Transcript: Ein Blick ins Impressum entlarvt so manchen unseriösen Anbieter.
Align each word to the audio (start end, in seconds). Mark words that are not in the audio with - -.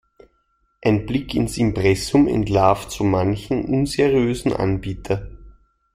Ein 0.83 1.05
Blick 1.05 1.35
ins 1.35 1.59
Impressum 1.59 2.27
entlarvt 2.27 2.89
so 2.89 3.03
manchen 3.03 3.65
unseriösen 3.65 4.51
Anbieter. 4.51 5.29